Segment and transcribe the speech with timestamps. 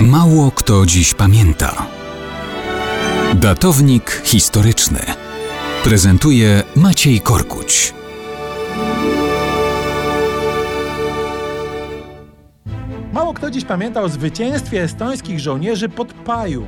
[0.00, 1.86] Mało kto dziś pamięta.
[3.34, 4.98] Datownik historyczny
[5.84, 7.94] prezentuje Maciej Korkuć.
[13.12, 16.66] Mało kto dziś pamięta o zwycięstwie estońskich żołnierzy pod Paju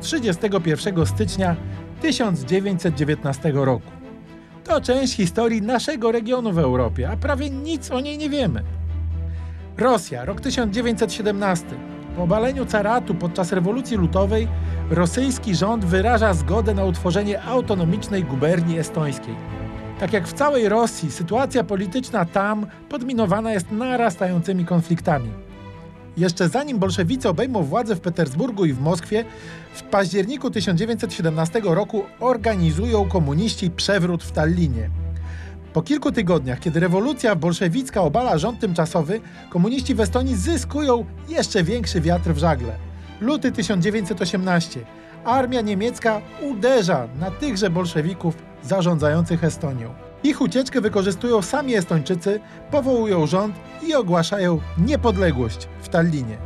[0.00, 1.56] 31 stycznia
[2.02, 3.90] 1919 roku.
[4.64, 8.62] To część historii naszego regionu w Europie, a prawie nic o niej nie wiemy.
[9.78, 11.97] Rosja, rok 1917.
[12.18, 14.48] Po obaleniu caratu podczas rewolucji lutowej
[14.90, 19.34] rosyjski rząd wyraża zgodę na utworzenie autonomicznej guberni estońskiej.
[20.00, 25.30] Tak jak w całej Rosji, sytuacja polityczna tam podminowana jest narastającymi konfliktami.
[26.16, 29.24] Jeszcze zanim bolszewicy obejmą władzę w Petersburgu i w Moskwie,
[29.74, 34.90] w październiku 1917 roku organizują komuniści przewrót w Tallinie.
[35.78, 42.00] Po kilku tygodniach, kiedy rewolucja bolszewicka obala rząd tymczasowy, komuniści w Estonii zyskują jeszcze większy
[42.00, 42.72] wiatr w żagle.
[43.20, 44.80] Luty 1918.
[45.24, 49.94] Armia niemiecka uderza na tychże bolszewików zarządzających Estonią.
[50.24, 56.38] Ich ucieczkę wykorzystują sami Estończycy, powołują rząd i ogłaszają niepodległość w Tallinie.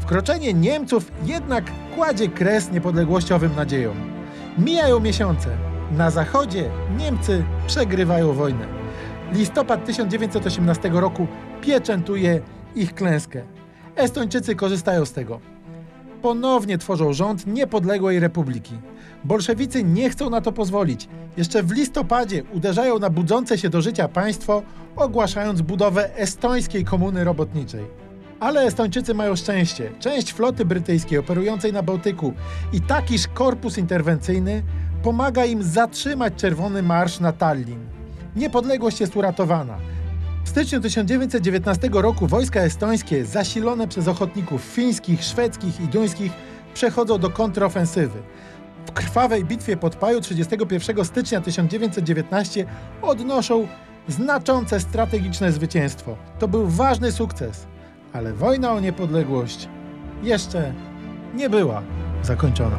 [0.00, 1.64] Wkroczenie Niemców jednak
[1.94, 3.96] kładzie kres niepodległościowym nadziejom.
[4.58, 5.75] Mijają miesiące.
[5.92, 8.66] Na zachodzie Niemcy przegrywają wojnę.
[9.32, 11.26] Listopad 1918 roku
[11.60, 12.40] pieczętuje
[12.74, 13.42] ich klęskę.
[13.96, 15.40] Estończycy korzystają z tego.
[16.22, 18.74] Ponownie tworzą rząd niepodległej republiki.
[19.24, 21.08] Bolszewicy nie chcą na to pozwolić.
[21.36, 24.62] Jeszcze w listopadzie uderzają na budzące się do życia państwo,
[24.96, 28.05] ogłaszając budowę estońskiej komuny robotniczej.
[28.40, 29.92] Ale Estończycy mają szczęście.
[30.00, 32.32] Część floty brytyjskiej operującej na Bałtyku
[32.72, 34.62] i takiż korpus interwencyjny
[35.02, 37.78] pomaga im zatrzymać Czerwony Marsz na Tallin.
[38.36, 39.78] Niepodległość jest uratowana.
[40.44, 46.32] W styczniu 1919 roku wojska estońskie, zasilone przez ochotników fińskich, szwedzkich i duńskich,
[46.74, 48.18] przechodzą do kontrofensywy.
[48.86, 52.66] W krwawej bitwie pod Paju 31 stycznia 1919
[53.02, 53.66] odnoszą
[54.08, 56.16] znaczące strategiczne zwycięstwo.
[56.38, 57.66] To był ważny sukces,
[58.12, 59.68] ale wojna o niepodległość
[60.22, 60.72] jeszcze
[61.34, 61.82] nie była
[62.22, 62.76] zakończona.